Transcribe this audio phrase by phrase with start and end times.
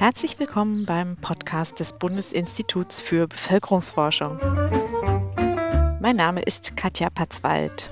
[0.00, 4.38] Herzlich willkommen beim Podcast des Bundesinstituts für Bevölkerungsforschung.
[6.00, 7.90] Mein Name ist Katja Patzwald.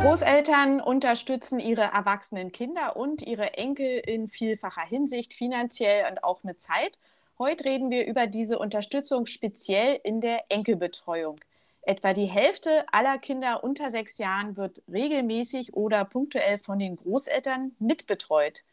[0.00, 6.60] Großeltern unterstützen ihre erwachsenen Kinder und ihre Enkel in vielfacher Hinsicht, finanziell und auch mit
[6.60, 6.98] Zeit.
[7.38, 11.36] Heute reden wir über diese Unterstützung speziell in der Enkelbetreuung.
[11.82, 17.76] Etwa die Hälfte aller Kinder unter sechs Jahren wird regelmäßig oder punktuell von den Großeltern
[17.78, 18.64] mitbetreut.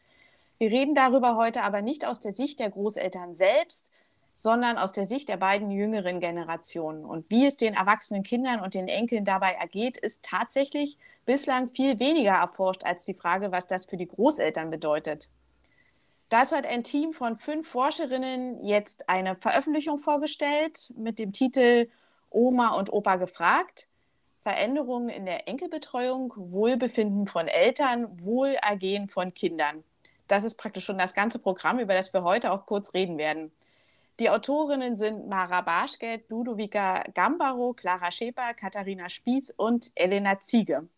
[0.62, 3.90] Wir reden darüber heute aber nicht aus der Sicht der Großeltern selbst,
[4.36, 7.04] sondern aus der Sicht der beiden jüngeren Generationen.
[7.04, 11.98] Und wie es den erwachsenen Kindern und den Enkeln dabei ergeht, ist tatsächlich bislang viel
[11.98, 15.30] weniger erforscht als die Frage, was das für die Großeltern bedeutet.
[16.28, 21.88] Dazu hat ein Team von fünf Forscherinnen jetzt eine Veröffentlichung vorgestellt mit dem Titel
[22.30, 23.88] Oma und Opa gefragt.
[24.42, 29.82] Veränderungen in der Enkelbetreuung, Wohlbefinden von Eltern, Wohlergehen von Kindern.
[30.32, 33.52] Das ist praktisch schon das ganze Programm, über das wir heute auch kurz reden werden.
[34.18, 40.88] Die Autorinnen sind Mara Barschgeld, Ludovica Gambaro, Clara Scheper, Katharina Spieß und Elena Ziege.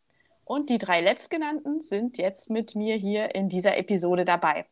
[0.45, 4.67] Und die drei letztgenannten sind jetzt mit mir hier in dieser Episode dabei.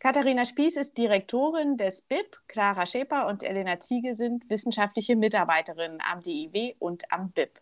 [0.00, 6.20] Katharina Spieß ist Direktorin des BIP, Clara Scheper und Elena Ziege sind wissenschaftliche Mitarbeiterinnen am
[6.20, 7.60] DIW und am BIP.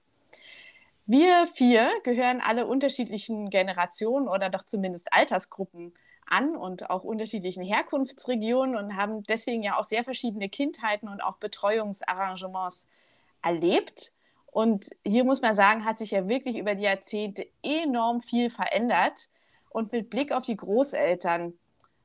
[1.05, 5.92] Wir vier gehören alle unterschiedlichen Generationen oder doch zumindest Altersgruppen
[6.33, 11.36] an und auch unterschiedlichen Herkunftsregionen und haben deswegen ja auch sehr verschiedene Kindheiten und auch
[11.36, 12.89] Betreuungsarrangements
[13.42, 14.12] erlebt.
[14.47, 19.28] Und hier muss man sagen, hat sich ja wirklich über die Jahrzehnte enorm viel verändert.
[19.70, 21.55] Und mit Blick auf die Großeltern,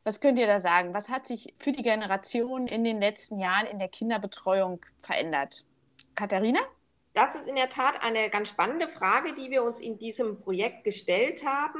[0.04, 0.94] was könnt ihr da sagen?
[0.94, 5.66] Was hat sich für die Generation in den letzten Jahren in der Kinderbetreuung verändert?
[6.16, 6.60] Katharina?
[7.14, 10.84] Das ist in der Tat eine ganz spannende Frage, die wir uns in diesem Projekt
[10.84, 11.80] gestellt haben.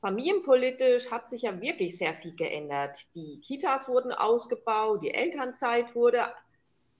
[0.00, 2.96] Familienpolitisch hat sich ja wirklich sehr viel geändert.
[3.16, 6.32] Die Kitas wurden ausgebaut, die Elternzeit wurde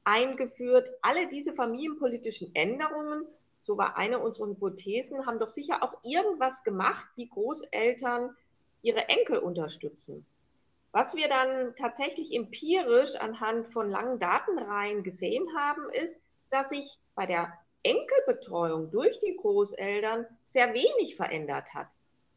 [0.02, 0.88] eingeführt.
[1.02, 3.24] Alle diese familienpolitischen Änderungen,
[3.62, 8.36] so war eine unserer Hypothesen, haben doch sicher auch irgendwas gemacht, wie Großeltern
[8.82, 10.26] ihre Enkel unterstützen.
[10.90, 16.18] Was wir dann tatsächlich empirisch anhand von langen Datenreihen gesehen haben, ist,
[16.50, 17.52] dass sich bei der
[17.84, 21.86] Enkelbetreuung durch die Großeltern sehr wenig verändert hat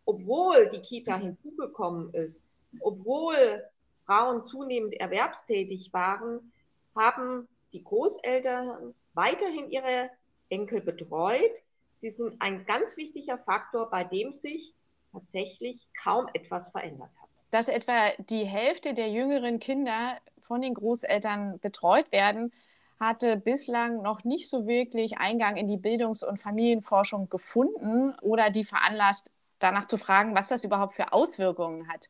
[0.05, 2.41] obwohl die Kita hinzugekommen ist,
[2.79, 3.63] obwohl
[4.05, 6.51] Frauen zunehmend erwerbstätig waren,
[6.95, 10.09] haben die Großeltern weiterhin ihre
[10.49, 11.51] Enkel betreut.
[11.95, 14.73] Sie sind ein ganz wichtiger Faktor, bei dem sich
[15.11, 17.29] tatsächlich kaum etwas verändert hat.
[17.51, 22.51] Dass etwa die Hälfte der jüngeren Kinder von den Großeltern betreut werden,
[22.99, 28.63] hatte bislang noch nicht so wirklich Eingang in die Bildungs- und Familienforschung gefunden oder die
[28.63, 29.31] veranlasst,
[29.63, 32.09] danach zu fragen, was das überhaupt für Auswirkungen hat.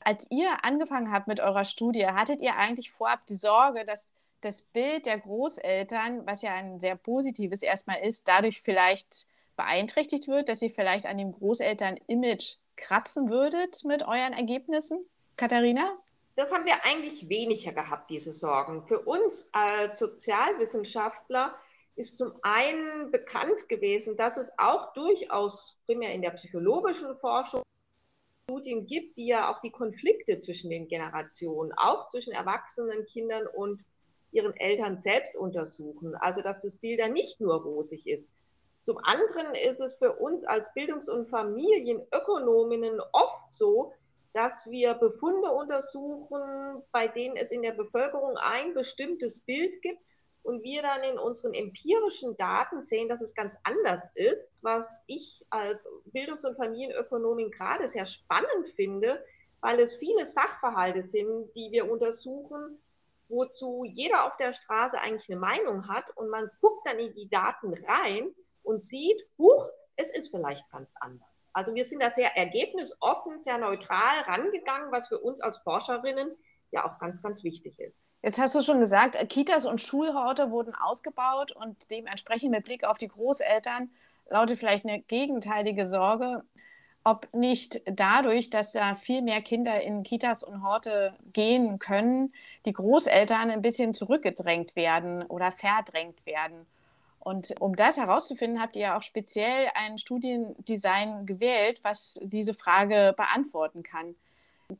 [0.00, 4.08] Als ihr angefangen habt mit eurer Studie, hattet ihr eigentlich vorab die Sorge, dass
[4.40, 9.26] das Bild der Großeltern, was ja ein sehr positives erstmal ist, dadurch vielleicht
[9.56, 15.04] beeinträchtigt wird, dass ihr vielleicht an dem Großeltern-Image kratzen würdet mit euren Ergebnissen?
[15.36, 15.98] Katharina?
[16.36, 18.82] Das haben wir eigentlich weniger gehabt, diese Sorgen.
[18.86, 21.54] Für uns als Sozialwissenschaftler
[21.96, 27.62] ist zum einen bekannt gewesen, dass es auch durchaus primär in der psychologischen Forschung
[28.50, 33.80] Studien gibt, die ja auch die Konflikte zwischen den Generationen, auch zwischen erwachsenen Kindern und
[34.32, 36.14] ihren Eltern selbst untersuchen.
[36.16, 38.30] Also dass das Bild dann nicht nur rosig ist.
[38.82, 43.92] Zum anderen ist es für uns als Bildungs- und Familienökonominnen oft so,
[44.32, 50.00] dass wir Befunde untersuchen, bei denen es in der Bevölkerung ein bestimmtes Bild gibt
[50.42, 55.44] und wir dann in unseren empirischen Daten sehen, dass es ganz anders ist, was ich
[55.50, 59.24] als Bildungs- und Familienökonomin gerade sehr spannend finde,
[59.60, 62.80] weil es viele Sachverhalte sind, die wir untersuchen,
[63.28, 67.28] wozu jeder auf der Straße eigentlich eine Meinung hat und man guckt dann in die
[67.28, 71.46] Daten rein und sieht, huch, es ist vielleicht ganz anders.
[71.52, 76.36] Also wir sind da sehr ergebnisoffen, sehr neutral rangegangen, was für uns als Forscherinnen
[76.72, 77.96] ja auch ganz, ganz wichtig ist.
[78.22, 82.98] Jetzt hast du schon gesagt, Kitas und Schulhorte wurden ausgebaut und dementsprechend mit Blick auf
[82.98, 83.90] die Großeltern
[84.28, 86.44] lautet vielleicht eine gegenteilige Sorge,
[87.02, 92.32] ob nicht dadurch, dass da viel mehr Kinder in Kitas und Horte gehen können,
[92.66, 96.66] die Großeltern ein bisschen zurückgedrängt werden oder verdrängt werden.
[97.20, 103.14] Und um das herauszufinden, habt ihr ja auch speziell ein Studiendesign gewählt, was diese Frage
[103.16, 104.14] beantworten kann.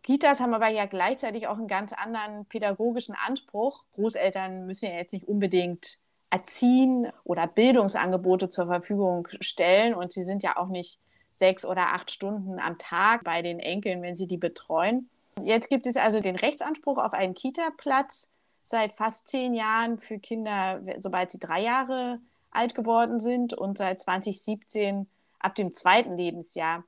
[0.02, 3.84] Kitas haben aber ja gleichzeitig auch einen ganz anderen pädagogischen Anspruch.
[3.94, 5.98] Großeltern müssen ja jetzt nicht unbedingt
[6.30, 10.98] erziehen oder Bildungsangebote zur Verfügung stellen und sie sind ja auch nicht
[11.38, 15.08] sechs oder acht Stunden am Tag bei den Enkeln, wenn sie die betreuen.
[15.42, 18.32] Jetzt gibt es also den Rechtsanspruch auf einen Kita-Platz
[18.62, 22.20] seit fast zehn Jahren für Kinder, sobald sie drei Jahre
[22.50, 25.08] alt geworden sind und seit 2017
[25.38, 26.84] ab dem zweiten Lebensjahr.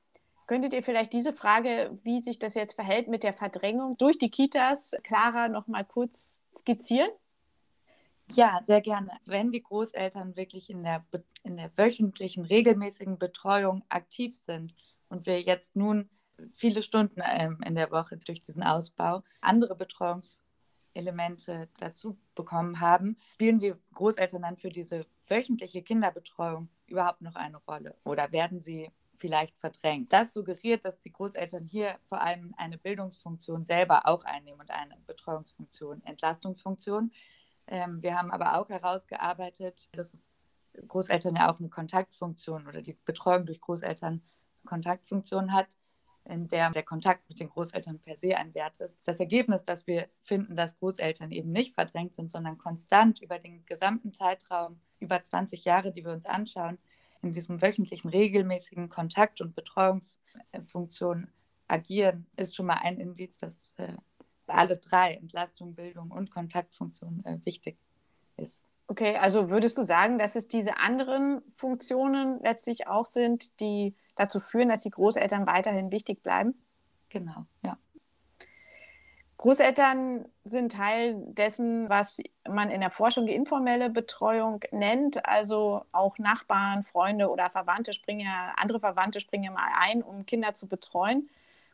[0.47, 4.31] Könntet ihr vielleicht diese Frage, wie sich das jetzt verhält mit der Verdrängung durch die
[4.31, 7.11] Kitas, Clara, noch mal kurz skizzieren?
[8.33, 9.13] Ja, sehr gerne.
[9.27, 11.05] Wenn die Großeltern wirklich in der,
[11.43, 14.75] in der wöchentlichen, regelmäßigen Betreuung aktiv sind
[15.09, 16.09] und wir jetzt nun
[16.55, 23.59] viele Stunden ähm, in der Woche durch diesen Ausbau andere Betreuungselemente dazu bekommen haben, spielen
[23.59, 28.91] die Großeltern dann für diese wöchentliche Kinderbetreuung überhaupt noch eine Rolle oder werden sie
[29.23, 30.13] vielleicht verdrängt?
[30.13, 34.97] Das suggeriert, dass die Großeltern hier vor allem eine Bildungsfunktion selber auch einnehmen und eine
[35.07, 37.13] Betreuungsfunktion, Entlastungsfunktion.
[37.69, 40.29] Ähm, wir haben aber auch herausgearbeitet, dass
[40.89, 44.23] Großeltern ja auch eine Kontaktfunktion oder die Betreuung durch Großeltern eine
[44.65, 45.69] Kontaktfunktion hat,
[46.25, 48.99] in der der Kontakt mit den Großeltern per se ein Wert ist.
[49.05, 53.65] Das Ergebnis, dass wir finden, dass Großeltern eben nicht verdrängt sind, sondern konstant über den
[53.67, 56.79] gesamten Zeitraum, über 20 Jahre, die wir uns anschauen,
[57.23, 61.29] in diesem wöchentlichen regelmäßigen Kontakt- und Betreuungsfunktion
[61.69, 63.95] agieren, ist schon mal ein Indiz, dass äh,
[64.47, 67.79] alle drei, Entlastung, Bildung und Kontaktfunktion, äh, wichtig
[68.37, 68.61] ist.
[68.89, 74.41] Okay, also würdest du sagen, dass es diese anderen Funktionen letztlich auch sind, die dazu
[74.41, 76.55] führen, dass die Großeltern weiterhin wichtig bleiben?
[77.09, 77.79] Genau, ja.
[79.43, 85.27] Großeltern sind Teil dessen, was man in der Forschung die informelle Betreuung nennt.
[85.27, 90.27] Also auch Nachbarn, Freunde oder Verwandte springen ja, andere Verwandte springen ja mal ein, um
[90.27, 91.29] Kinder zu betreuen.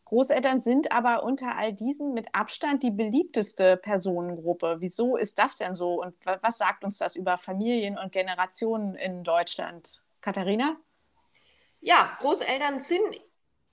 [0.07, 4.77] Großeltern sind aber unter all diesen mit Abstand die beliebteste Personengruppe.
[4.79, 6.01] Wieso ist das denn so?
[6.01, 10.03] Und was sagt uns das über Familien und Generationen in Deutschland?
[10.23, 10.79] Katharina?
[11.81, 13.21] Ja, Großeltern sind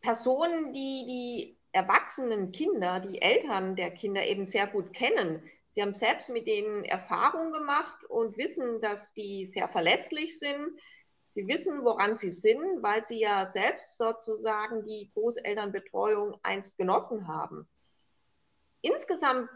[0.01, 5.43] Personen, die die erwachsenen Kinder, die Eltern der Kinder eben sehr gut kennen.
[5.73, 10.79] Sie haben selbst mit denen Erfahrungen gemacht und wissen, dass die sehr verlässlich sind,
[11.27, 17.67] Sie wissen, woran Sie sind, weil Sie ja selbst sozusagen die Großelternbetreuung einst genossen haben.
[18.79, 19.49] Insgesamt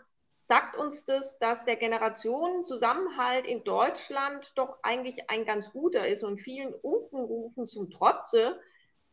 [0.44, 6.42] sagt uns das, dass der Generationenzusammenhalt in Deutschland doch eigentlich ein ganz guter ist und
[6.42, 8.60] vielen Unkenrufen zum Trotze,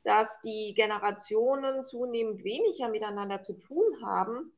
[0.07, 4.53] dass die Generationen zunehmend weniger miteinander zu tun haben,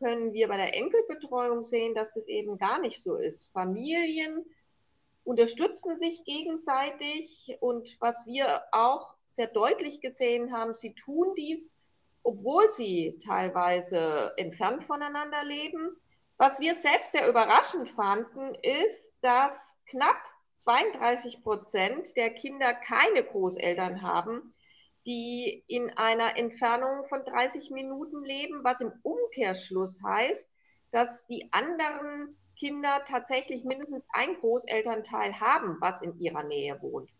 [0.00, 3.48] können wir bei der Enkelbetreuung sehen, dass das eben gar nicht so ist.
[3.52, 4.44] Familien
[5.22, 11.78] unterstützen sich gegenseitig und was wir auch sehr deutlich gesehen haben, sie tun dies,
[12.24, 15.96] obwohl sie teilweise entfernt voneinander leben.
[16.38, 20.20] Was wir selbst sehr überraschend fanden, ist, dass knapp
[20.56, 24.54] 32 Prozent der Kinder keine Großeltern haben,
[25.08, 30.46] die in einer Entfernung von 30 Minuten leben, was im Umkehrschluss heißt,
[30.90, 37.10] dass die anderen Kinder tatsächlich mindestens ein Großelternteil haben, was in ihrer Nähe wohnt.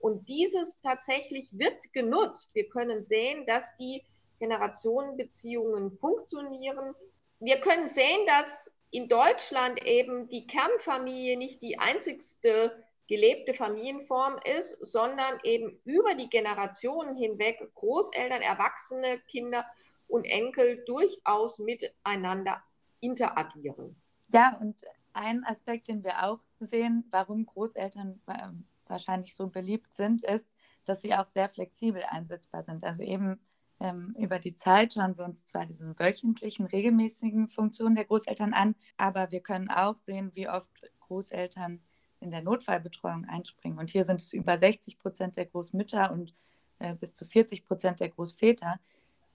[0.00, 2.56] Und dieses tatsächlich wird genutzt.
[2.56, 4.02] Wir können sehen, dass die
[4.40, 6.94] Generationenbeziehungen funktionieren.
[7.38, 14.78] Wir können sehen, dass in Deutschland eben die Kernfamilie nicht die einzigste gelebte Familienform ist,
[14.80, 19.64] sondern eben über die Generationen hinweg Großeltern, Erwachsene, Kinder
[20.06, 22.62] und Enkel durchaus miteinander
[23.00, 23.96] interagieren.
[24.32, 24.76] Ja, und
[25.14, 28.48] ein Aspekt, den wir auch sehen, warum Großeltern äh,
[28.86, 30.46] wahrscheinlich so beliebt sind, ist,
[30.84, 32.84] dass sie auch sehr flexibel einsetzbar sind.
[32.84, 33.40] Also eben
[33.80, 38.74] ähm, über die Zeit schauen wir uns zwar diese wöchentlichen, regelmäßigen Funktionen der Großeltern an,
[38.96, 41.80] aber wir können auch sehen, wie oft Großeltern
[42.20, 43.78] in der Notfallbetreuung einspringen.
[43.78, 46.34] Und hier sind es über 60 Prozent der Großmütter und
[46.78, 48.78] äh, bis zu 40 Prozent der Großväter,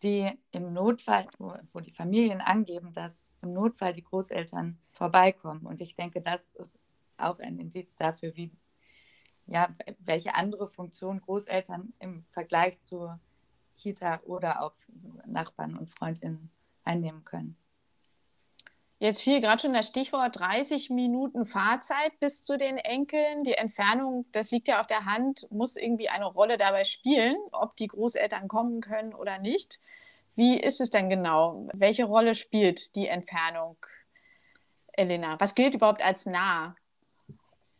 [0.01, 5.65] die im Notfall, wo, wo die Familien angeben, dass im Notfall die Großeltern vorbeikommen.
[5.65, 6.77] Und ich denke, das ist
[7.17, 8.51] auch ein Indiz dafür, wie,
[9.47, 13.09] ja, welche andere Funktion Großeltern im Vergleich zu
[13.77, 14.75] Kita oder auch
[15.25, 16.51] Nachbarn und Freundinnen
[16.83, 17.57] einnehmen können.
[19.03, 23.43] Jetzt fiel gerade schon das Stichwort 30 Minuten Fahrzeit bis zu den Enkeln.
[23.43, 27.75] Die Entfernung, das liegt ja auf der Hand, muss irgendwie eine Rolle dabei spielen, ob
[27.75, 29.81] die Großeltern kommen können oder nicht.
[30.35, 31.67] Wie ist es denn genau?
[31.73, 33.75] Welche Rolle spielt die Entfernung,
[34.93, 35.37] Elena?
[35.37, 36.73] Was gilt überhaupt als nah?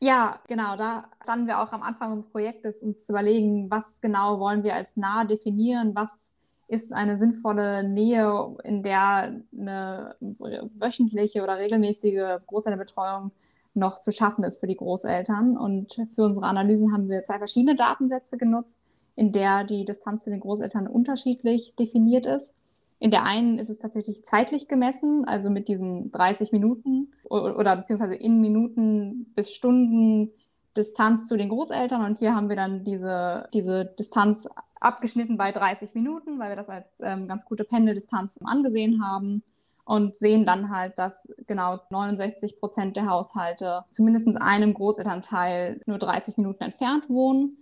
[0.02, 0.76] Ja, genau.
[0.76, 4.76] Da standen wir auch am Anfang unseres Projektes, uns zu überlegen, was genau wollen wir
[4.76, 6.36] als nah definieren, was
[6.74, 13.32] ist eine sinnvolle Nähe, in der eine wöchentliche oder regelmäßige Großelternbetreuung
[13.76, 15.58] noch zu schaffen ist für die Großeltern.
[15.58, 18.80] Und für unsere Analysen haben wir zwei verschiedene Datensätze genutzt
[19.16, 22.56] in der die Distanz zu den Großeltern unterschiedlich definiert ist.
[23.00, 27.76] In der einen ist es tatsächlich zeitlich gemessen, also mit diesen 30 Minuten oder, oder
[27.76, 30.32] beziehungsweise in Minuten bis Stunden
[30.76, 32.04] Distanz zu den Großeltern.
[32.06, 34.48] Und hier haben wir dann diese, diese Distanz
[34.84, 39.44] abgeschnitten bei 30 Minuten, weil wir das als ähm, ganz gute Pendeldistanz angesehen haben
[39.86, 46.38] und sehen dann halt, dass genau 69 Prozent der Haushalte zumindest einem Großelternteil nur 30
[46.38, 47.58] Minuten entfernt wohnen.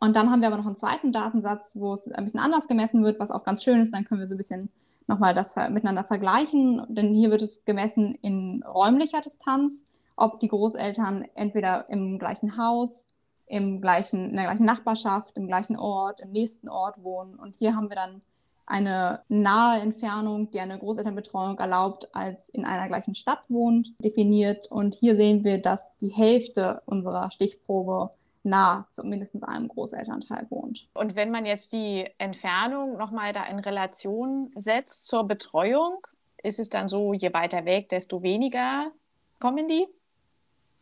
[0.00, 3.04] Und dann haben wir aber noch einen zweiten Datensatz, wo es ein bisschen anders gemessen
[3.04, 3.94] wird, was auch ganz schön ist.
[3.94, 4.68] Dann können wir so ein bisschen
[5.06, 6.82] nochmal das miteinander vergleichen.
[6.88, 9.84] Denn hier wird es gemessen in räumlicher Distanz,
[10.16, 13.06] ob die Großeltern entweder im gleichen Haus,
[13.52, 17.34] im gleichen, in der gleichen Nachbarschaft, im gleichen Ort, im nächsten Ort wohnen.
[17.34, 18.22] Und hier haben wir dann
[18.64, 24.70] eine nahe Entfernung, die eine Großelternbetreuung erlaubt, als in einer gleichen Stadt wohnt, definiert.
[24.70, 28.10] Und hier sehen wir, dass die Hälfte unserer Stichprobe
[28.42, 30.88] nah zu mindestens einem Großelternteil wohnt.
[30.94, 36.06] Und wenn man jetzt die Entfernung nochmal da in Relation setzt zur Betreuung,
[36.42, 38.90] ist es dann so, je weiter weg, desto weniger
[39.38, 39.86] kommen die?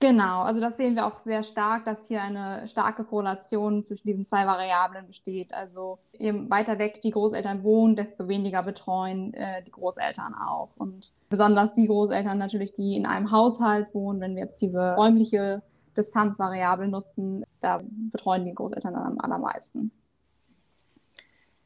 [0.02, 4.24] Genau, also das sehen wir auch sehr stark, dass hier eine starke Korrelation zwischen diesen
[4.24, 5.52] zwei Variablen besteht.
[5.52, 10.70] Also je weiter weg die Großeltern wohnen, desto weniger betreuen äh, die Großeltern auch.
[10.78, 15.62] Und besonders die Großeltern natürlich, die in einem Haushalt wohnen, wenn wir jetzt diese räumliche
[15.94, 19.92] Distanzvariable nutzen, da betreuen die Großeltern dann am allermeisten.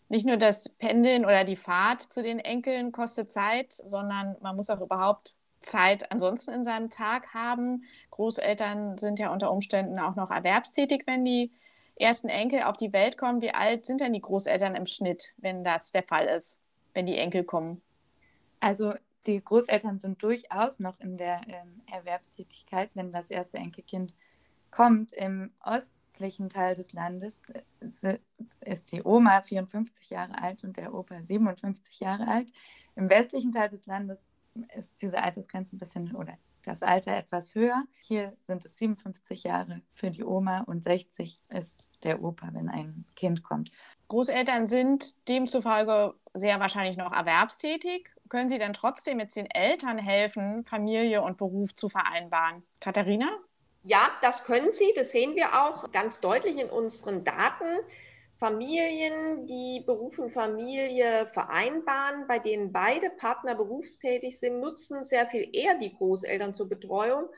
[0.09, 4.71] Nicht nur das Pendeln oder die Fahrt zu den Enkeln kostet Zeit, sondern man muss
[4.71, 7.85] auch überhaupt Zeit ansonsten in seinem Tag haben.
[8.11, 11.53] Großeltern sind ja unter Umständen auch noch erwerbstätig, wenn die
[11.97, 13.43] ersten Enkel auf die Welt kommen.
[13.43, 17.19] Wie alt sind denn die Großeltern im Schnitt, wenn das der Fall ist, wenn die
[17.19, 17.83] Enkel kommen?
[18.61, 18.95] Also
[19.27, 24.15] die Großeltern sind durchaus noch in der ähm, Erwerbstätigkeit, wenn das erste Enkelkind
[24.71, 25.13] kommt.
[25.13, 27.41] Im östlichen Teil des Landes
[28.03, 28.19] äh,
[28.61, 32.53] ist die Oma 54 Jahre alt und der Opa 57 Jahre alt.
[32.97, 34.21] Im westlichen Teil des Landes
[34.77, 37.85] ist diese Altersgrenze ein bisschen oder das Alter etwas höher.
[38.01, 43.05] Hier sind es 57 Jahre für die Oma und 60 ist der Opa, wenn ein
[43.17, 43.71] Kind kommt.
[44.09, 50.65] Großeltern sind demzufolge sehr wahrscheinlich noch erwerbstätig können Sie dann trotzdem jetzt den Eltern helfen,
[50.65, 52.63] Familie und Beruf zu vereinbaren?
[52.81, 53.29] Katharina?
[53.83, 54.93] Ja, das können Sie.
[54.97, 57.79] Das sehen wir auch ganz deutlich in unseren Daten.
[58.45, 65.49] Familien, die Beruf und Familie vereinbaren, bei denen beide Partner berufstätig sind, nutzen sehr viel
[65.53, 67.29] eher die Großeltern zur Betreuung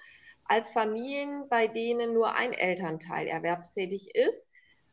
[0.47, 4.51] als Familien, bei denen nur ein Elternteil erwerbstätig ist.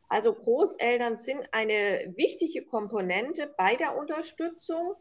[0.08, 4.94] Also Großeltern sind eine wichtige Komponente bei der Unterstützung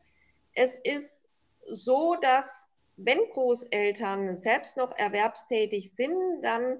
[0.53, 1.27] es ist
[1.65, 6.79] so, dass wenn Großeltern selbst noch erwerbstätig sind, dann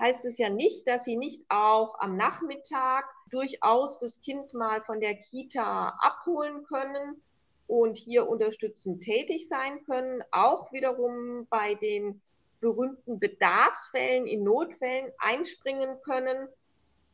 [0.00, 5.00] heißt es ja nicht, dass sie nicht auch am Nachmittag durchaus das Kind mal von
[5.00, 7.22] der Kita abholen können
[7.66, 10.24] und hier unterstützend tätig sein können.
[10.32, 12.20] Auch wiederum bei den
[12.60, 16.48] berühmten Bedarfsfällen, in Notfällen einspringen können.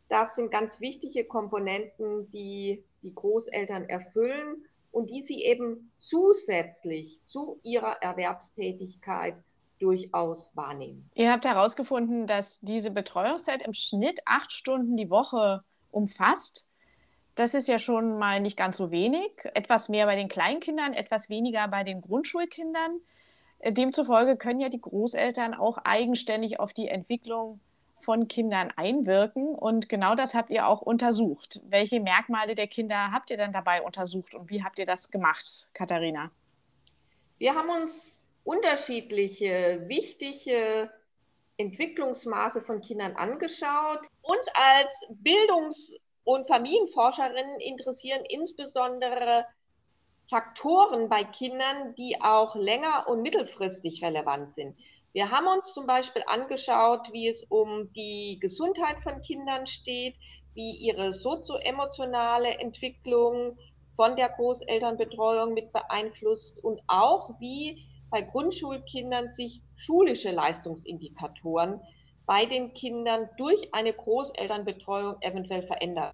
[0.09, 7.61] Das sind ganz wichtige Komponenten, die die Großeltern erfüllen und die sie eben zusätzlich zu
[7.62, 9.37] ihrer Erwerbstätigkeit
[9.78, 11.11] durchaus wahrnehmen.
[11.14, 16.66] Ihr habt herausgefunden, dass diese Betreuungszeit im Schnitt acht Stunden die Woche umfasst.
[17.35, 19.30] Das ist ja schon mal nicht ganz so wenig.
[19.54, 23.00] Etwas mehr bei den Kleinkindern, etwas weniger bei den Grundschulkindern.
[23.64, 27.61] Demzufolge können ja die Großeltern auch eigenständig auf die Entwicklung
[27.99, 29.54] von Kindern einwirken.
[29.54, 31.61] Und genau das habt ihr auch untersucht.
[31.68, 35.68] Welche Merkmale der Kinder habt ihr dann dabei untersucht und wie habt ihr das gemacht,
[35.73, 36.30] Katharina?
[37.38, 40.91] Wir haben uns unterschiedliche wichtige
[41.57, 43.99] Entwicklungsmaße von Kindern angeschaut.
[44.23, 49.45] Uns als Bildungs- und Familienforscherinnen interessieren insbesondere
[50.31, 54.76] Faktoren bei Kindern, die auch länger- und mittelfristig relevant sind.
[55.12, 60.15] Wir haben uns zum Beispiel angeschaut, wie es um die Gesundheit von Kindern steht,
[60.55, 63.59] wie ihre sozioemotionale Entwicklung
[63.97, 71.81] von der Großelternbetreuung mit beeinflusst und auch wie bei Grundschulkindern sich schulische Leistungsindikatoren
[72.27, 76.13] bei den Kindern durch eine Großelternbetreuung eventuell verändern.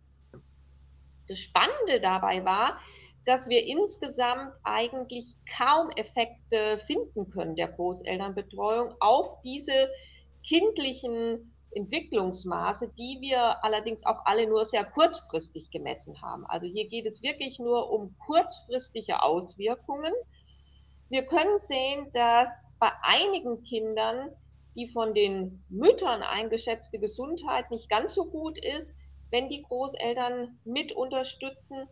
[1.28, 2.78] Das Spannende dabei war,
[3.24, 9.88] dass wir insgesamt eigentlich kaum Effekte finden können der Großelternbetreuung auf diese
[10.46, 16.44] kindlichen Entwicklungsmaße, die wir allerdings auch alle nur sehr kurzfristig gemessen haben.
[16.46, 20.12] Also hier geht es wirklich nur um kurzfristige Auswirkungen.
[21.12, 22.48] Wir können sehen, dass
[22.80, 24.30] bei einigen Kindern
[24.74, 28.96] die von den Müttern eingeschätzte Gesundheit nicht ganz so gut ist,
[29.30, 31.86] wenn die Großeltern mit unterstützen,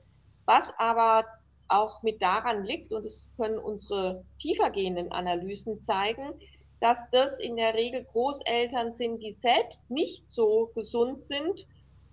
[0.46, 1.26] was aber
[1.68, 6.32] auch mit daran liegt, und es können unsere tiefergehenden Analysen zeigen,
[6.80, 11.66] dass das in der Regel Großeltern sind, die selbst nicht so gesund sind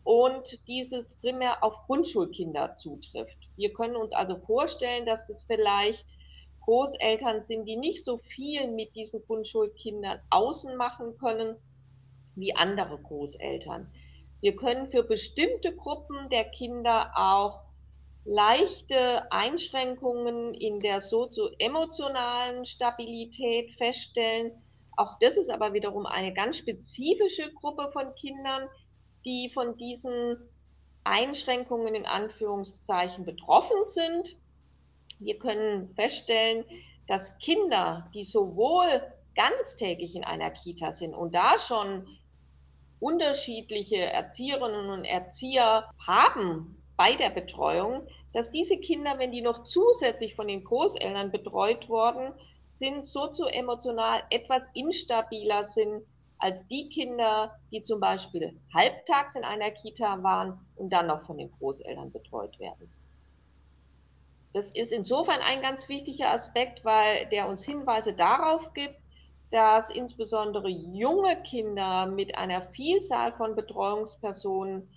[0.04, 3.38] und dieses primär auf Grundschulkinder zutrifft.
[3.56, 6.06] Wir können uns also vorstellen, dass das vielleicht
[6.68, 11.56] Großeltern sind, die nicht so viel mit diesen Grundschulkindern außen machen können
[12.36, 13.90] wie andere Großeltern.
[14.42, 17.62] Wir können für bestimmte Gruppen der Kinder auch
[18.26, 24.52] leichte Einschränkungen in der sozioemotionalen Stabilität feststellen.
[24.98, 28.68] Auch das ist aber wiederum eine ganz spezifische Gruppe von Kindern,
[29.24, 30.38] die von diesen
[31.06, 34.36] Einschränkungen in Anführungszeichen betroffen sind.
[35.20, 36.66] Wir können feststellen,
[37.08, 39.02] dass Kinder, die sowohl
[39.36, 42.08] ganztägig in einer Kita sind und da schon
[43.00, 50.36] unterschiedliche Erzieherinnen und Erzieher haben bei der Betreuung, dass diese Kinder, wenn die noch zusätzlich
[50.36, 52.34] von den Großeltern betreut worden
[52.74, 56.04] sind, sozioemotional etwas instabiler sind
[56.40, 61.38] als die Kinder, die zum Beispiel halbtags in einer Kita waren und dann noch von
[61.38, 62.92] den Großeltern betreut werden.
[64.58, 68.96] Das ist insofern ein ganz wichtiger Aspekt, weil der uns Hinweise darauf gibt,
[69.52, 74.90] dass insbesondere junge Kinder mit einer Vielzahl von Betreuungspersonen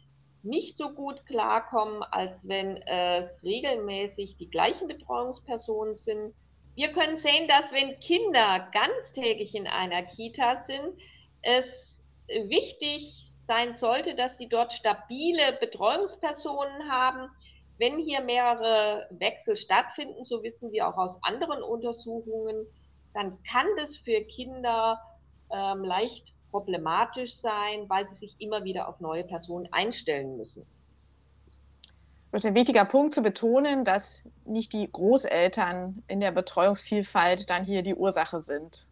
[0.42, 6.32] nicht so gut klarkommen, als wenn es regelmäßig die gleichen Betreuungspersonen sind.
[6.74, 10.94] Wir können sehen, dass wenn Kinder ganztägig in einer Kita sind,
[11.42, 11.98] es
[12.46, 17.28] wichtig sein sollte, dass sie dort stabile Betreuungspersonen haben.
[17.80, 22.66] Wenn hier mehrere Wechsel stattfinden, so wissen wir auch aus anderen Untersuchungen,
[23.14, 25.00] dann kann das für Kinder
[25.50, 30.66] ähm, leicht problematisch sein, weil sie sich immer wieder auf neue Personen einstellen müssen.
[32.32, 37.64] Das ist ein wichtiger Punkt zu betonen, dass nicht die Großeltern in der Betreuungsvielfalt dann
[37.64, 38.88] hier die Ursache sind.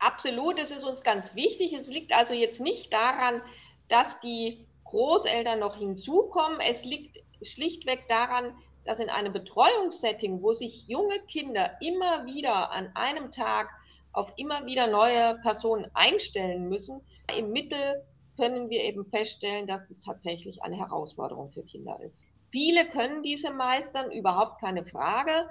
[0.00, 1.72] Absolut, das ist uns ganz wichtig.
[1.72, 3.40] Es liegt also jetzt nicht daran,
[3.88, 6.60] dass die Großeltern noch hinzukommen.
[6.60, 12.90] Es liegt schlichtweg daran, dass in einem Betreuungssetting, wo sich junge Kinder immer wieder an
[12.94, 13.68] einem Tag
[14.12, 17.02] auf immer wieder neue Personen einstellen müssen,
[17.36, 18.02] im Mittel
[18.36, 22.18] können wir eben feststellen, dass es tatsächlich eine Herausforderung für Kinder ist.
[22.50, 25.48] Viele können diese meistern, überhaupt keine Frage.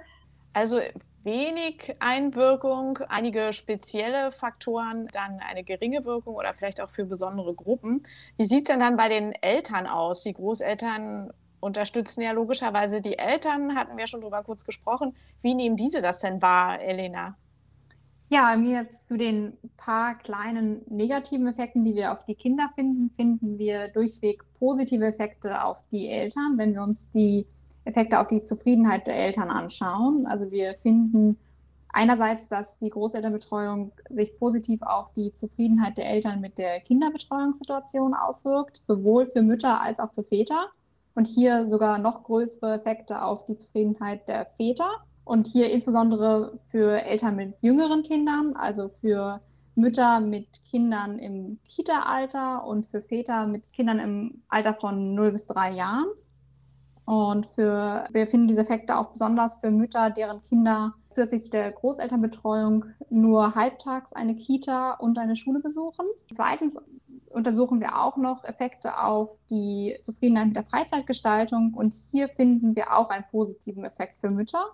[0.52, 0.80] Also
[1.22, 8.04] wenig Einwirkung, einige spezielle Faktoren, dann eine geringe Wirkung oder vielleicht auch für besondere Gruppen.
[8.36, 10.22] Wie sieht es denn dann bei den Eltern aus?
[10.22, 15.14] Die Großeltern unterstützen ja logischerweise die Eltern, hatten wir schon drüber kurz gesprochen.
[15.42, 17.36] Wie nehmen diese das denn wahr, Elena?
[18.30, 23.58] Ja, jetzt zu den paar kleinen negativen Effekten, die wir auf die Kinder finden, finden
[23.58, 27.46] wir durchweg positive Effekte auf die Eltern, wenn wir uns die
[27.84, 30.26] Effekte auf die Zufriedenheit der Eltern anschauen.
[30.26, 31.38] Also wir finden
[31.88, 38.76] einerseits, dass die Großelternbetreuung sich positiv auf die Zufriedenheit der Eltern mit der Kinderbetreuungssituation auswirkt,
[38.76, 40.68] sowohl für Mütter als auch für Väter.
[41.18, 44.88] Und hier sogar noch größere Effekte auf die Zufriedenheit der Väter.
[45.24, 49.40] Und hier insbesondere für Eltern mit jüngeren Kindern, also für
[49.74, 55.48] Mütter mit Kindern im Kita-Alter und für Väter mit Kindern im Alter von 0 bis
[55.48, 56.06] 3 Jahren.
[57.04, 61.72] Und für, wir finden diese Effekte auch besonders für Mütter, deren Kinder zusätzlich zu der
[61.72, 66.06] Großelternbetreuung nur halbtags eine Kita und eine Schule besuchen.
[66.30, 66.80] Zweitens
[67.30, 71.74] untersuchen wir auch noch Effekte auf die Zufriedenheit mit der Freizeitgestaltung.
[71.74, 74.64] Und hier finden wir auch einen positiven Effekt für Mütter.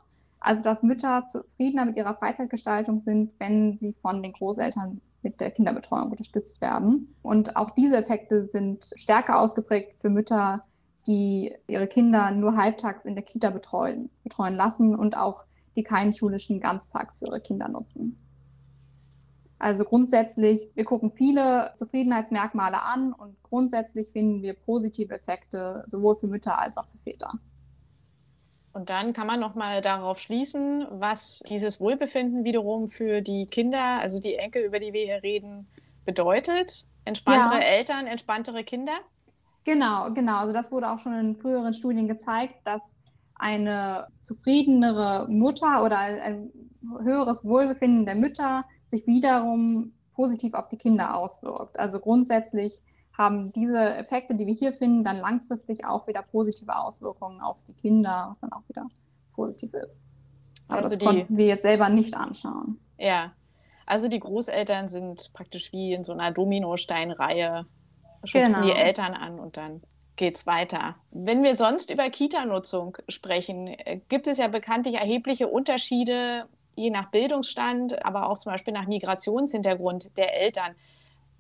[0.41, 5.51] Also, dass Mütter zufriedener mit ihrer Freizeitgestaltung sind, wenn sie von den Großeltern mit der
[5.51, 7.15] Kinderbetreuung unterstützt werden.
[7.23, 10.63] Und auch diese Effekte sind stärker ausgeprägt für Mütter,
[11.07, 15.45] die ihre Kinder nur halbtags in der Kita betreuen, betreuen lassen und auch
[15.77, 18.17] die keinen schulischen Ganztags für ihre Kinder nutzen.
[19.59, 26.27] Also grundsätzlich, wir gucken viele Zufriedenheitsmerkmale an und grundsätzlich finden wir positive Effekte sowohl für
[26.27, 27.33] Mütter als auch für Väter.
[28.73, 34.01] Und dann kann man noch mal darauf schließen, was dieses Wohlbefinden wiederum für die Kinder,
[34.01, 35.69] also die Enkel, über die wir hier reden,
[36.05, 36.85] bedeutet.
[37.05, 37.67] Entspanntere ja.
[37.67, 38.95] Eltern, entspanntere Kinder.
[39.63, 40.39] Genau, genau.
[40.39, 42.97] Also das wurde auch schon in früheren Studien gezeigt, dass
[43.37, 46.51] eine zufriedenere Mutter oder ein
[47.03, 48.65] höheres Wohlbefinden der Mütter
[48.95, 51.79] sich wiederum positiv auf die Kinder auswirkt.
[51.79, 52.81] Also grundsätzlich
[53.17, 57.75] haben diese Effekte, die wir hier finden, dann langfristig auch wieder positive Auswirkungen auf die
[57.75, 58.87] Kinder, was dann auch wieder
[59.35, 60.01] positiv ist.
[60.69, 62.81] Aber also das die, konnten wir jetzt selber nicht anschauen.
[62.99, 63.33] Ja,
[63.87, 67.67] also die Großeltern sind praktisch wie in so einer Dominosteinreihe,
[68.25, 68.67] schubsen genau.
[68.67, 69.83] die Eltern an und dann
[70.17, 70.97] geht es weiter.
[71.11, 77.11] Wenn wir sonst über Kita-Nutzung sprechen, äh, gibt es ja bekanntlich erhebliche Unterschiede je nach
[77.11, 80.75] Bildungsstand, aber auch zum Beispiel nach Migrationshintergrund der Eltern.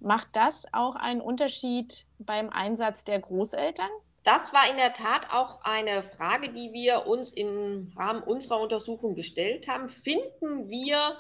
[0.00, 3.88] Macht das auch einen Unterschied beim Einsatz der Großeltern?
[4.24, 9.14] Das war in der Tat auch eine Frage, die wir uns im Rahmen unserer Untersuchung
[9.14, 9.90] gestellt haben.
[9.90, 11.16] Finden wir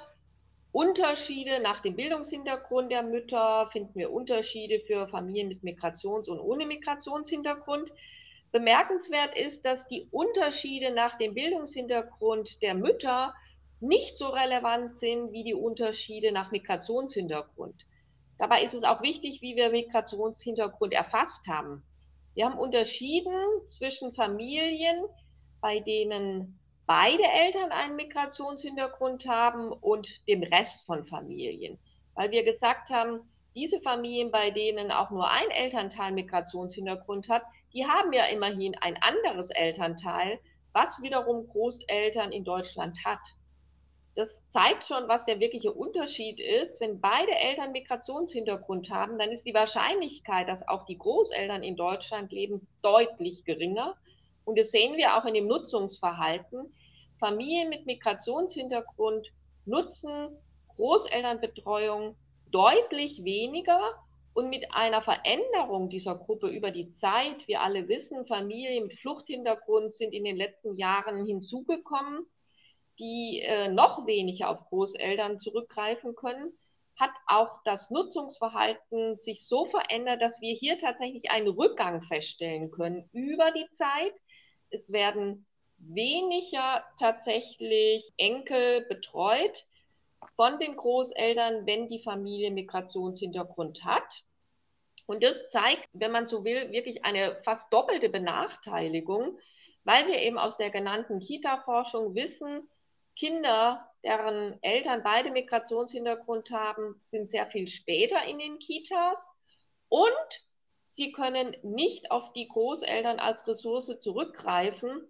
[0.72, 3.68] Unterschiede nach dem Bildungshintergrund der Mütter?
[3.72, 7.92] Finden wir Unterschiede für Familien mit Migrations- und ohne Migrationshintergrund?
[8.52, 13.34] Bemerkenswert ist, dass die Unterschiede nach dem Bildungshintergrund der Mütter
[13.84, 17.86] nicht so relevant sind wie die Unterschiede nach Migrationshintergrund.
[18.38, 21.84] Dabei ist es auch wichtig, wie wir Migrationshintergrund erfasst haben.
[22.34, 23.34] Wir haben unterschieden
[23.66, 25.04] zwischen Familien,
[25.60, 31.78] bei denen beide Eltern einen Migrationshintergrund haben und dem Rest von Familien,
[32.14, 33.20] weil wir gesagt haben,
[33.54, 37.42] diese Familien, bei denen auch nur ein Elternteil Migrationshintergrund hat,
[37.72, 40.40] die haben ja immerhin ein anderes Elternteil,
[40.72, 43.20] was wiederum Großeltern in Deutschland hat
[44.16, 46.80] das zeigt schon, was der wirkliche Unterschied ist.
[46.80, 52.30] Wenn beide Eltern Migrationshintergrund haben, dann ist die Wahrscheinlichkeit, dass auch die Großeltern in Deutschland
[52.30, 53.96] leben, deutlich geringer.
[54.44, 56.72] Und das sehen wir auch in dem Nutzungsverhalten.
[57.18, 59.32] Familien mit Migrationshintergrund
[59.64, 60.28] nutzen
[60.76, 62.16] Großelternbetreuung
[62.50, 63.94] deutlich weniger
[64.32, 67.48] und mit einer Veränderung dieser Gruppe über die Zeit.
[67.48, 72.26] Wir alle wissen, Familien mit Fluchthintergrund sind in den letzten Jahren hinzugekommen
[72.98, 76.52] die äh, noch weniger auf Großeltern zurückgreifen können,
[76.96, 83.08] hat auch das Nutzungsverhalten sich so verändert, dass wir hier tatsächlich einen Rückgang feststellen können
[83.12, 84.12] über die Zeit.
[84.70, 85.46] Es werden
[85.78, 89.66] weniger tatsächlich Enkel betreut
[90.36, 94.24] von den Großeltern, wenn die Familie Migrationshintergrund hat.
[95.06, 99.38] Und das zeigt, wenn man so will, wirklich eine fast doppelte Benachteiligung,
[99.82, 102.68] weil wir eben aus der genannten Kita-Forschung wissen,
[103.16, 109.18] Kinder, deren Eltern beide Migrationshintergrund haben, sind sehr viel später in den Kitas
[109.88, 110.44] und
[110.94, 115.06] sie können nicht auf die Großeltern als Ressource zurückgreifen.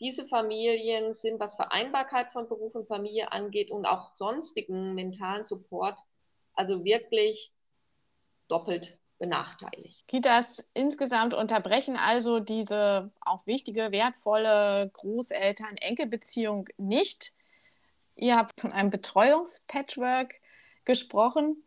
[0.00, 5.98] Diese Familien sind, was Vereinbarkeit von Beruf und Familie angeht und auch sonstigen mentalen Support,
[6.54, 7.52] also wirklich
[8.46, 10.06] doppelt benachteiligt.
[10.06, 17.32] Kitas insgesamt unterbrechen also diese auch wichtige, wertvolle Großeltern-Enkel-Beziehung nicht.
[18.18, 20.34] Ihr habt von einem Betreuungspatchwork
[20.84, 21.62] gesprochen.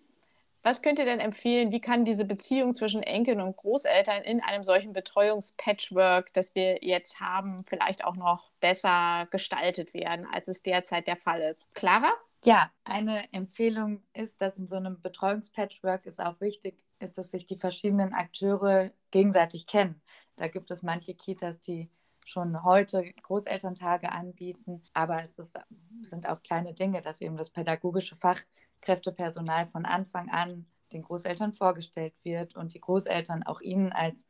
[0.64, 1.72] Was könnt ihr denn empfehlen?
[1.72, 7.22] Wie kann diese Beziehung zwischen Enkeln und Großeltern in einem solchen Betreuungspatchwork, das wir jetzt
[7.22, 11.74] haben, vielleicht auch noch besser gestaltet werden, als es derzeit der Fall ist?
[11.74, 12.12] Clara?
[12.44, 17.46] Ja, eine Empfehlung ist, dass in so einem Betreuungspatchwork es auch wichtig ist, dass sich
[17.46, 20.02] die verschiedenen Akteure gegenseitig kennen.
[20.36, 21.90] Da gibt es manche Kitas, die
[22.32, 24.82] schon heute Großelterntage anbieten.
[24.94, 25.58] Aber es ist,
[26.02, 32.14] sind auch kleine Dinge, dass eben das pädagogische Fachkräftepersonal von Anfang an den Großeltern vorgestellt
[32.24, 34.26] wird und die Großeltern auch ihnen als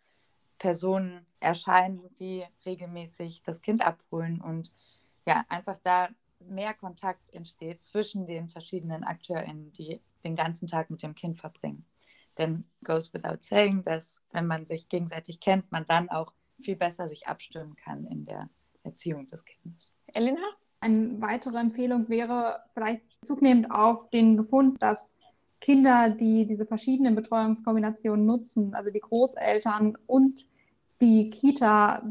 [0.58, 4.72] Personen erscheinen, die regelmäßig das Kind abholen und
[5.26, 6.10] ja, einfach da
[6.40, 11.86] mehr Kontakt entsteht zwischen den verschiedenen AkteurInnen, die den ganzen Tag mit dem Kind verbringen.
[12.38, 17.08] Denn goes without saying, dass wenn man sich gegenseitig kennt, man dann auch viel besser
[17.08, 18.50] sich abstimmen kann in der
[18.84, 19.94] Erziehung des Kindes.
[20.08, 20.42] Elena?
[20.80, 25.14] Eine weitere Empfehlung wäre vielleicht zunehmend auf den Befund, dass
[25.60, 30.48] Kinder, die diese verschiedenen Betreuungskombinationen nutzen, also die Großeltern und
[31.02, 32.04] die Kita,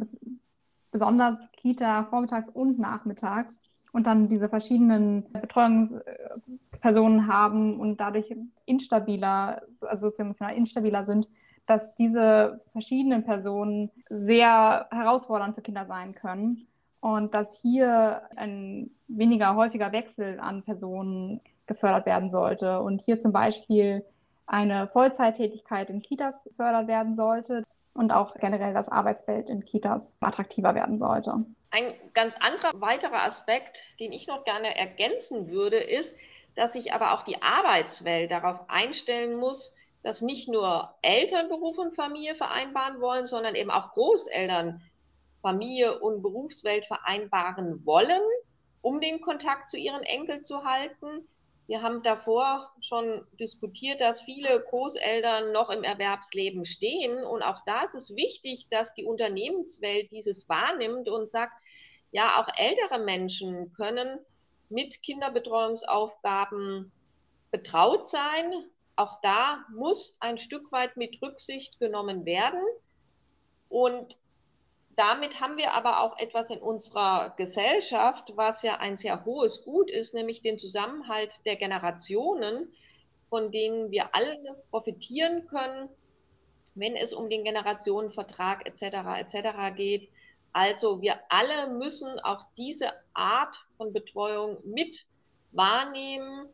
[0.93, 3.61] besonders Kita vormittags und nachmittags,
[3.93, 8.33] und dann diese verschiedenen Betreuungspersonen haben und dadurch
[8.67, 11.29] instabiler, also sozial instabiler sind,
[11.71, 16.67] dass diese verschiedenen Personen sehr herausfordernd für Kinder sein können
[16.99, 23.33] und dass hier ein weniger häufiger Wechsel an Personen gefördert werden sollte und hier zum
[23.33, 24.05] Beispiel
[24.49, 27.63] eine Vollzeittätigkeit in Kitas gefördert werden sollte
[27.95, 31.45] und auch generell das Arbeitsfeld in Kitas attraktiver werden sollte.
[31.71, 36.13] Ein ganz anderer weiterer Aspekt, den ich noch gerne ergänzen würde, ist,
[36.57, 41.95] dass sich aber auch die Arbeitswelt darauf einstellen muss, dass nicht nur Eltern Beruf und
[41.95, 44.83] Familie vereinbaren wollen, sondern eben auch Großeltern
[45.43, 48.23] Familie und Berufswelt vereinbaren wollen,
[48.83, 51.29] um den Kontakt zu ihren Enkeln zu halten.
[51.67, 57.23] Wir haben davor schon diskutiert, dass viele Großeltern noch im Erwerbsleben stehen.
[57.25, 61.53] Und auch da ist es wichtig, dass die Unternehmenswelt dieses wahrnimmt und sagt,
[62.11, 64.19] ja, auch ältere Menschen können
[64.69, 66.91] mit Kinderbetreuungsaufgaben
[67.53, 68.65] betraut sein,
[69.01, 72.61] auch da muss ein Stück weit mit Rücksicht genommen werden.
[73.71, 74.17] Und
[74.95, 79.91] damit haben wir aber auch etwas in unserer Gesellschaft, was ja ein sehr hohes Gut
[79.91, 82.75] ist, nämlich den Zusammenhalt der Generationen,
[83.31, 84.37] von denen wir alle
[84.71, 85.89] profitieren können,
[86.75, 88.83] wenn es um den Generationenvertrag etc.
[89.21, 89.75] etc.
[89.75, 90.11] geht.
[90.53, 95.07] Also wir alle müssen auch diese Art von Betreuung mit
[95.53, 96.51] wahrnehmen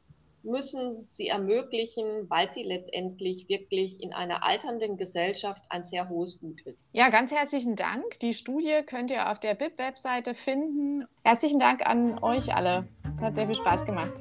[0.46, 6.62] müssen sie ermöglichen, weil sie letztendlich wirklich in einer alternden Gesellschaft ein sehr hohes Gut
[6.62, 6.80] ist.
[6.92, 8.18] Ja, ganz herzlichen Dank.
[8.20, 11.04] Die Studie könnt ihr auf der BIP-Webseite finden.
[11.24, 12.86] Herzlichen Dank an euch alle.
[13.16, 14.14] Es hat sehr viel Spaß gemacht.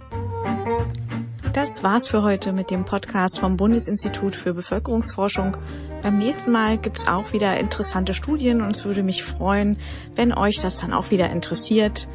[1.53, 5.55] Das war's für heute mit dem Podcast vom Bundesinstitut für Bevölkerungsforschung.
[6.01, 9.77] Beim nächsten Mal gibt's auch wieder interessante Studien und es würde mich freuen,
[10.15, 12.09] wenn euch das dann auch wieder interessiert.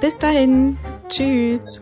[0.00, 0.76] Bis dahin,
[1.08, 1.80] tschüss.